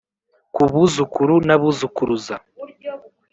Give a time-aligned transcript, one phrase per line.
[0.53, 2.35] ku buzukuru n abuzukuruza